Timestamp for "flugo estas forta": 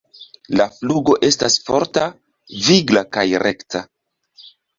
0.77-2.07